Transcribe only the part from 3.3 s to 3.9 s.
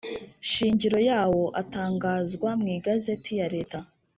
ya leta